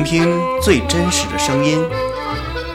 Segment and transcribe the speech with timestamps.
[0.00, 1.78] 聆听最真实的声音，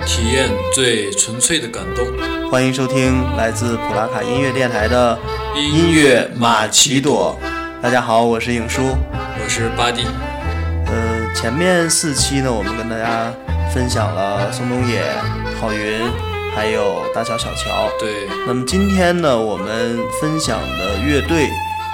[0.06, 2.06] 体验最纯粹的感动。
[2.52, 5.18] 欢迎收听来自普拉卡音乐电台的
[5.56, 7.36] 音乐马奇朵。
[7.82, 10.04] 大家好，我是影叔，我是巴蒂。
[10.86, 13.34] 呃，前面四期呢，我们跟大家
[13.74, 15.02] 分享了宋冬野、
[15.60, 16.02] 郝云，
[16.56, 17.90] 还有大乔、小乔。
[18.00, 18.28] 对。
[18.46, 21.50] 那么今天呢，我们分享的乐队，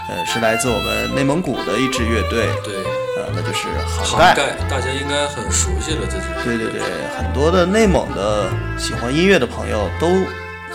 [0.09, 2.47] 呃，是来自我们内蒙古的一支乐队。
[2.65, 2.90] 对。
[3.33, 6.05] 那就是杭盖，大家应该很熟悉了。
[6.05, 6.81] 这是对对对，
[7.17, 10.07] 很多的内蒙的喜欢音乐的朋友都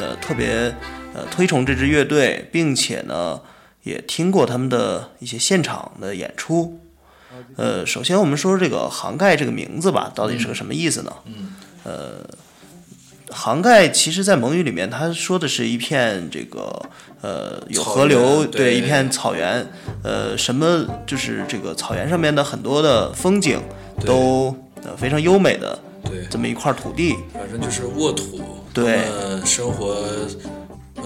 [0.00, 0.74] 呃特别
[1.14, 3.40] 呃推崇这支乐队，并且呢
[3.82, 6.80] 也听过他们的一些现场的演出。
[7.56, 11.12] 呃，首先我们说这个杭盖这个名字吧，到底是个什么意思呢？
[11.26, 11.52] 嗯，
[11.84, 12.26] 呃。
[13.28, 16.80] 杭盖其实，在蒙语里面，他说的是一片这个
[17.22, 19.66] 呃有河流，对一片草原，
[20.02, 23.60] 呃，什么就是这个草原上面的很多的风景
[24.04, 28.40] 都呃非常优美的，对，这么一块土地，反正就是沃土，
[28.72, 29.00] 对，
[29.44, 29.96] 生活。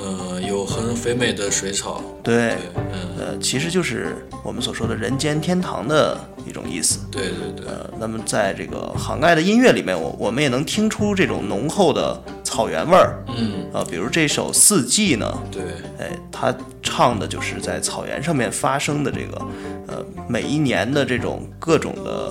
[0.03, 6.17] 呃，有很肥美的水草，对，嗯，呃，其实就是我们所说的人间天堂的
[6.47, 7.67] 一种意思，对对对。
[7.67, 12.19] 呃，那么在这个涵盖的音乐里面，我我们也能听出这种浓厚的
[12.61, 15.63] 草原味儿，嗯，啊，比如这首《四季》呢，对，
[15.99, 19.39] 哎，他唱的就是在草原上面发生的这个，
[19.87, 22.31] 呃，每一年的这种各种的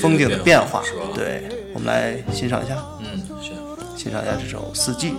[0.00, 0.82] 风景的变化，
[1.14, 3.52] 对，我们来欣赏一下，嗯，行，
[3.96, 5.10] 欣赏一下这首《四季》。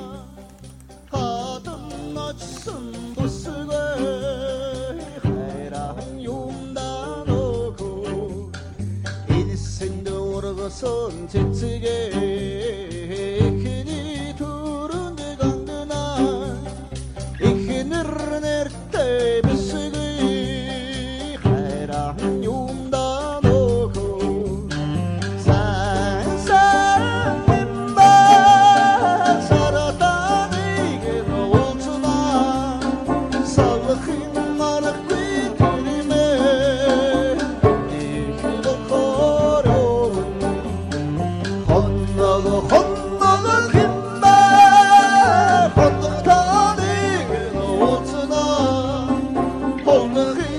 [50.13, 50.52] Mama.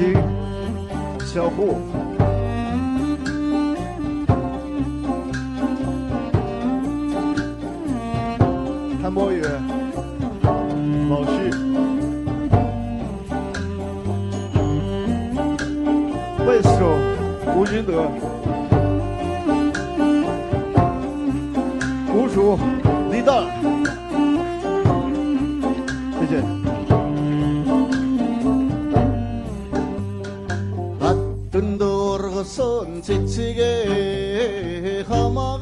[0.00, 0.14] 에
[1.24, 1.76] 小户，
[9.00, 9.42] 谭博宇，
[11.08, 11.50] 老徐，
[16.46, 16.96] 贝斯手
[17.54, 18.10] 吴军德，
[22.10, 22.58] 鼓手
[23.10, 23.44] 李大，
[32.51, 35.57] 손 지치게 하마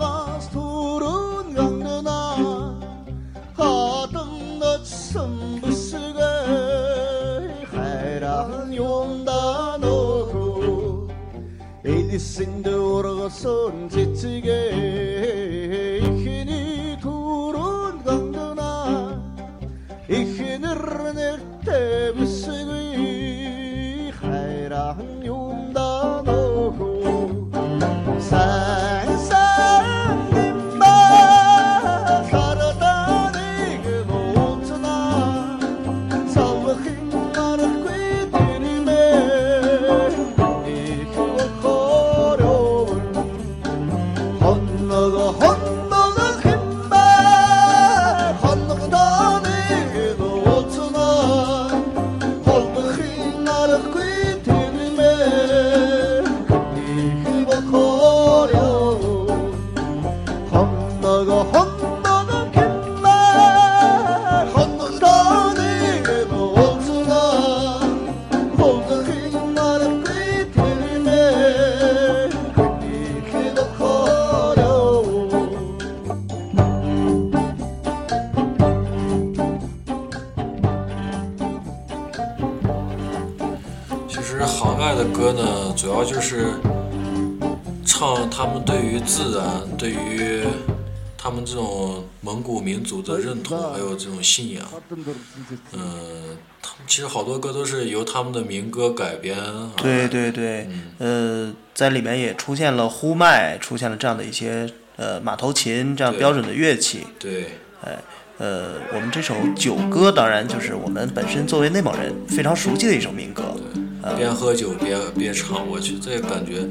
[92.81, 94.65] 民族的认同，还有这种信仰。
[95.73, 96.39] 嗯，
[96.87, 99.37] 其实好多歌都是由他们的民歌改编。
[99.77, 100.67] 对对对，
[100.99, 104.67] 嗯、呃，在里面也出现了呼麦，出现了这样的一些
[104.97, 107.07] 呃马头琴这样标准的乐器。
[107.19, 107.51] 对，
[107.85, 107.99] 哎。
[108.39, 113.55] 呃，我们这首《酒歌》当然就是我们本身作为内蒙人非常熟悉的一首民歌。
[114.03, 116.67] 对，边喝酒边边唱，我去，这感觉，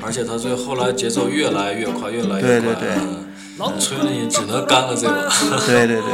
[0.00, 2.60] 而且他最后来节奏越来越快，越来越快。
[2.60, 2.96] 对对对。
[3.58, 5.28] 能吹的你只能干了这个，
[5.66, 6.12] 对对对，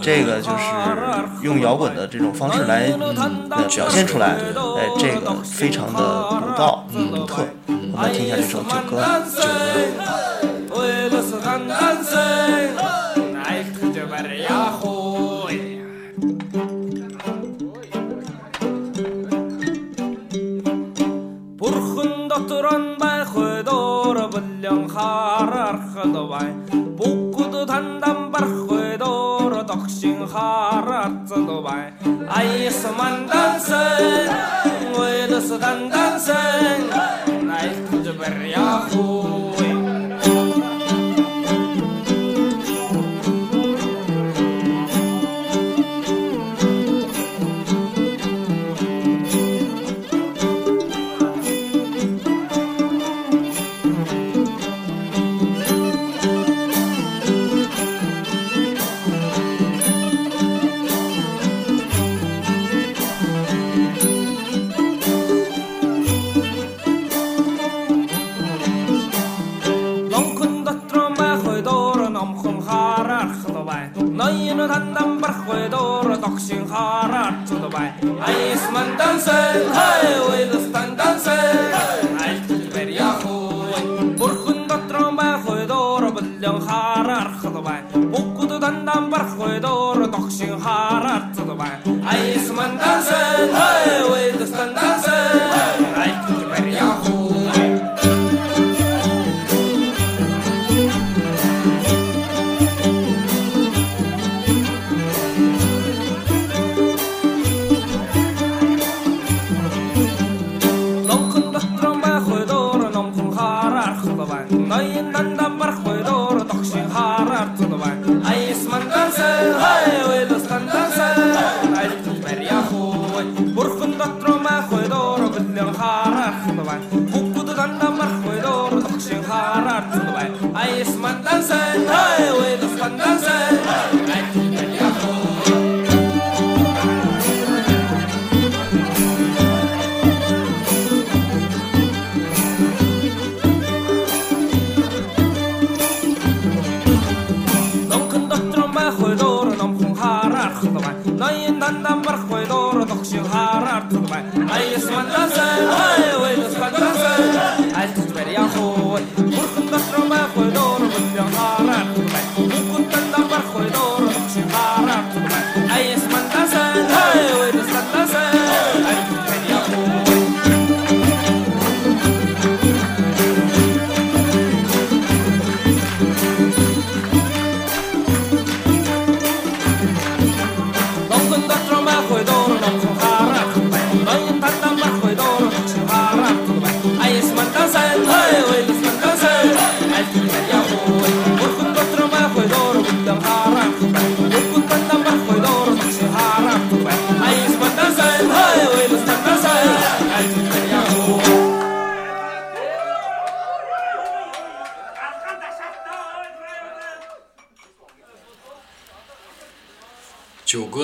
[0.00, 0.64] 这个就是
[1.42, 4.36] 用摇滚的这种方式来嗯表现出来，
[4.78, 6.00] 哎，这个非常的
[6.30, 9.48] 独到独特，我们来听一下这首酒歌，酒歌。
[35.64, 36.80] دندن سن
[37.46, 39.13] نايت كجبر يا خو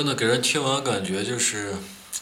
[0.00, 1.74] 歌呢，给人听完感觉就是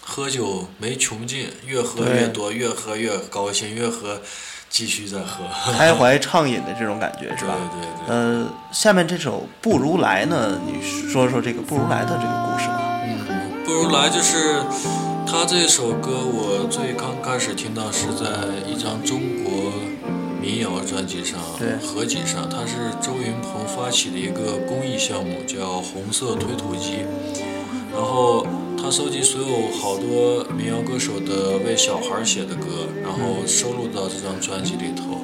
[0.03, 4.21] 喝酒没穷尽，越喝越多，越喝越高兴，越喝
[4.69, 5.45] 继续再喝。
[5.73, 7.55] 开怀畅饮的这种感觉是吧？
[7.71, 13.01] 对对对呃，下面这首《不如来》呢，你说说这个《不如来》的这个故事吧。
[13.05, 13.19] 嗯
[13.65, 14.63] 不如来就是
[15.27, 18.25] 他这首歌，我最刚开始听到是在
[18.67, 19.71] 一张中国
[20.41, 27.05] 民谣专辑上对合集上，它是周云鹏发起的一个公益项目，叫“红色推土机”。
[27.93, 28.47] 然后
[28.81, 35.21] 他收集所有好多民谣歌手的为小孩写的歌，然后收录到这张专辑里头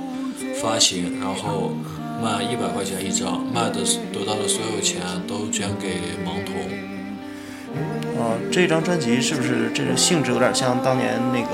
[0.60, 1.72] 发行，然后
[2.22, 3.80] 卖一百块钱一张，卖的
[4.12, 6.54] 得到的所有钱都捐给盲童。
[8.18, 11.48] 啊，这张专辑是不是这个性质有点像当年那个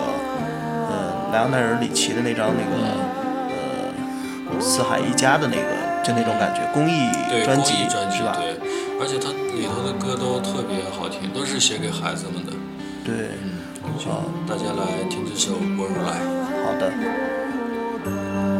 [0.89, 2.77] 呃莱昂纳尔·里奇的那张那个
[3.49, 7.09] 呃四海一家的那个，就那种感觉，公益
[7.45, 8.37] 专辑公益专辑是吧？
[8.37, 8.55] 对，
[9.01, 12.53] 而且它里头的歌都特别好听，都是写给孩子们的。
[13.03, 16.21] 对，嗯，好大家来听这首《波如来》。
[16.63, 18.60] 好的。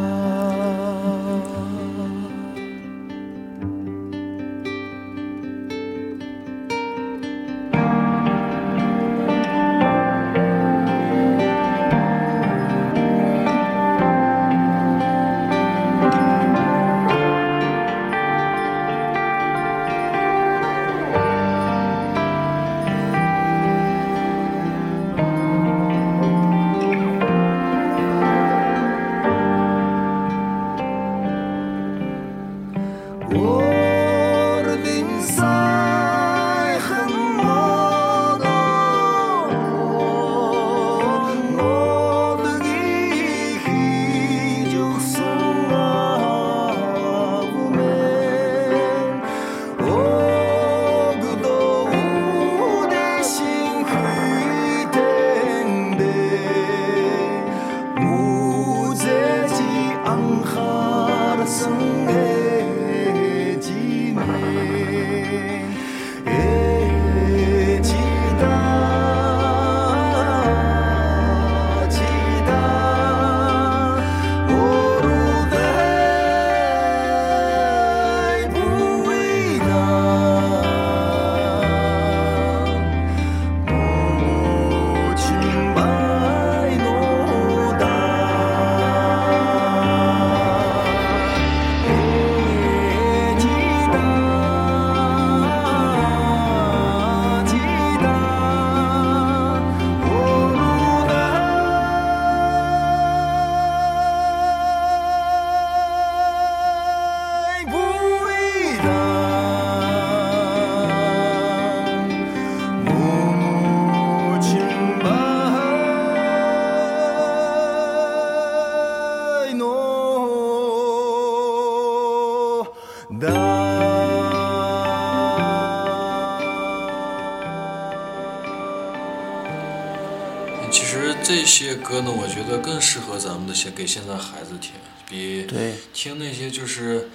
[131.91, 134.71] 歌呢，我觉得更适合咱们的现给现在孩子听，
[135.09, 137.09] 比对听那些就是，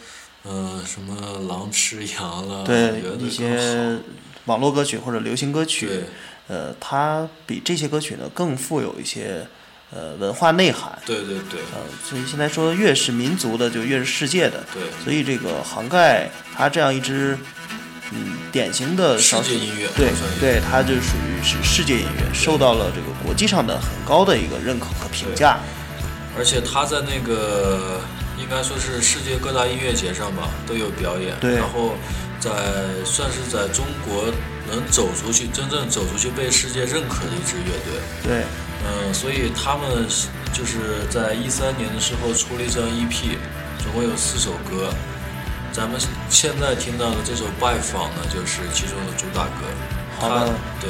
[0.45, 3.99] 嗯、什么狼吃羊了，对一些。
[4.45, 5.88] 网络歌曲或者流行歌曲，
[6.47, 9.45] 呃，它比这些歌曲呢更富有一些
[9.90, 10.97] 呃文化内涵。
[11.04, 17.37] 对对对呃，所以现在说越是民族的就越是世界的，对，所以这个涵盖它这样一支
[18.13, 20.11] 嗯典型的世界音乐对
[20.41, 25.59] 对，它就属于是世界音乐，受到了这个国际上的很高的一个认可和评价。
[26.39, 28.01] 而且他在那个
[28.39, 31.95] 应该说是世界各大音乐节上吧都有表演，对然后
[32.39, 32.51] 在
[33.05, 34.31] 算是在中国
[34.71, 38.01] 能走出去，真正走出去被世界认可的一支乐队。
[38.23, 38.45] 对
[38.85, 43.37] 嗯，所以他们是就是在一三年的时候出了一张 EP，
[43.83, 44.93] 总共有四首歌。
[45.76, 49.66] 咱们现在听到的这首《拜访》呢，就是其中的主打歌。
[50.18, 50.47] 它好的
[50.80, 50.88] 对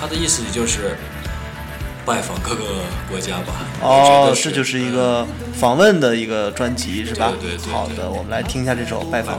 [0.00, 0.96] 他的意思就是
[2.06, 2.64] 拜访各个
[3.10, 3.52] 国家吧。
[3.82, 7.30] 哦这就是一个访问的一个专辑是吧？
[7.38, 9.36] 对对对对好的，我们来听一下这首《拜访》。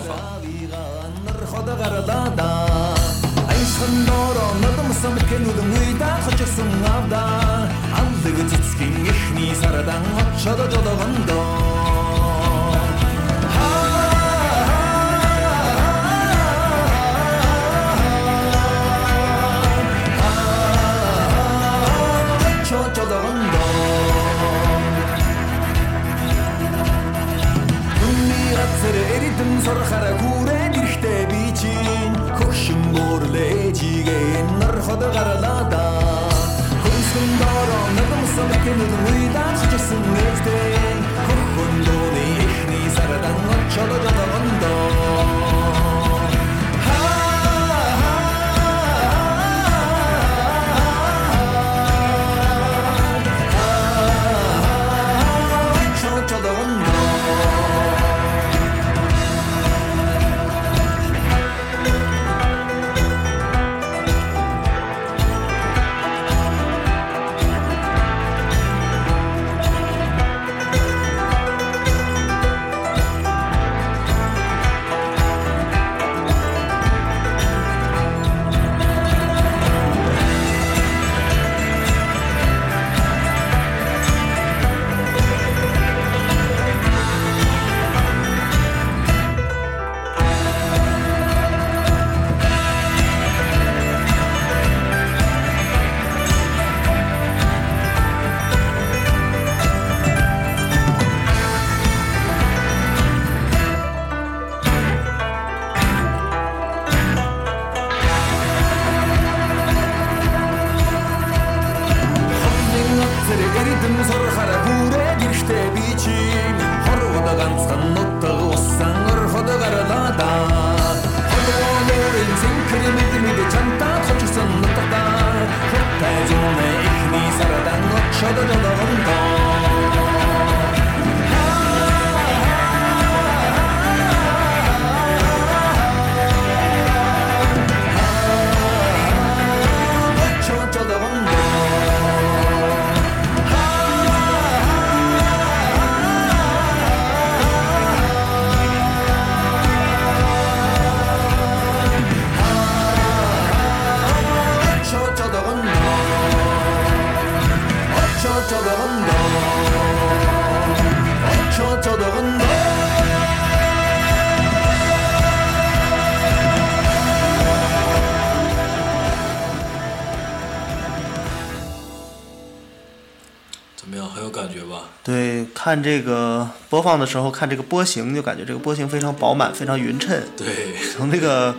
[174.32, 180.20] 感觉吧，对，看这个播放的时候，看这个波形，就感觉这个波形非常饱满，非常匀称。
[180.36, 181.54] 对，从这个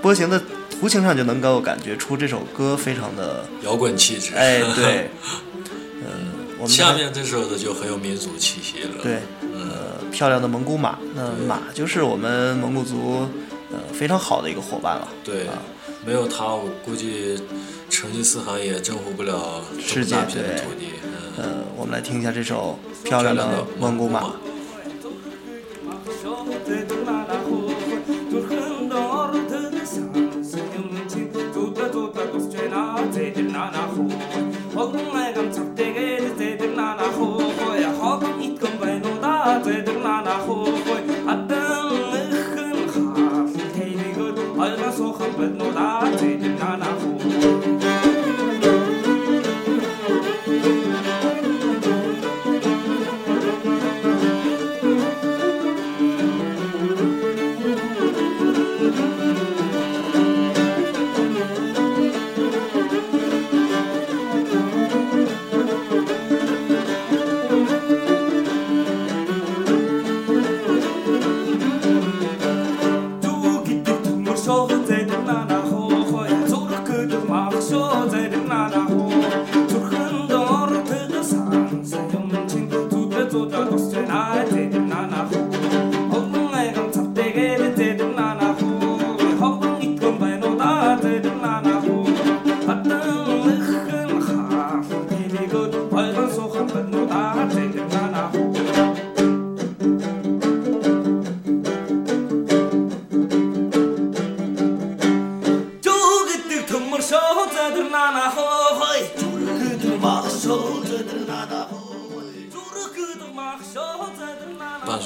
[0.00, 4.32] 波形的图形上就能够感觉出这首歌非常的摇滚气质。
[4.38, 5.10] 哎，对，
[6.02, 9.02] 嗯，我们下面这首的就很有民族气息了。
[9.02, 9.18] 对，
[9.52, 13.26] 呃，漂亮的蒙古马，那马就是我们蒙古族
[13.72, 15.08] 呃非常好的一个伙伴了。
[15.24, 15.46] 对，
[16.06, 17.36] 没有它，我估计
[17.90, 20.92] 成吉思汗也征服不了世界片的土地。
[21.40, 24.34] 呃，我们来听一下这首漂亮的蒙古马。
[45.40, 45.56] 伴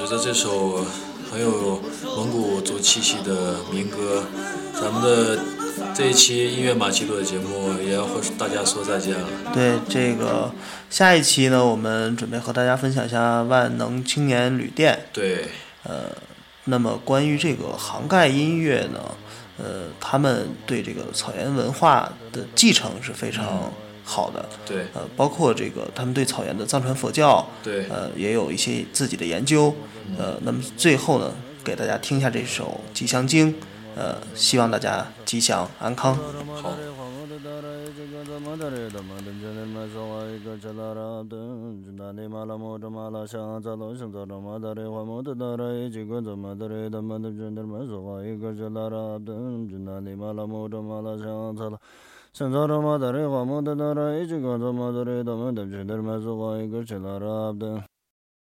[0.07, 0.85] 随着这首
[1.33, 1.81] 很有
[2.15, 4.23] 蒙古族气息的民歌，
[4.79, 5.39] 咱们的
[5.95, 9.27] 这一期音乐马奇朵的节目也要和大家说再见了。
[9.55, 10.53] 对，这个
[10.91, 15.07] 下一期呢，我们准备和大家分享一下万能青年旅店。
[15.11, 15.47] 对，
[15.85, 16.11] 呃，
[16.65, 19.01] 那么关于这个杭盖音乐呢，
[19.57, 23.73] 呃，他们对这个草原文化的继承是非常。
[24.05, 29.75] 好的，对，呃，包括这个他们对草原的藏传佛教，对，呃，也有一些自己的研究，
[30.19, 31.33] 呃，那么最后呢，
[31.65, 33.53] 给大家听一下这首《吉祥经》，
[33.97, 36.15] 呃，希望大家吉祥安康。
[36.63, 36.73] 好。
[52.37, 57.87] sanzara madari ghamudadara ichi ganza madari dhamma dabchidar mazu ghayi garchilarabda